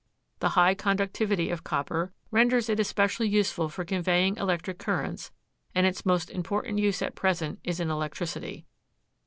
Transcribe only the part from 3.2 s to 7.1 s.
useful for conveying electric currents and its most important use